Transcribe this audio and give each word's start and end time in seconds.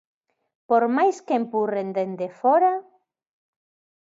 Por 0.69 0.83
mais 0.95 1.17
que 1.25 1.37
empurren 1.41 1.87
dende 1.97 2.27
fóra... 2.41 2.73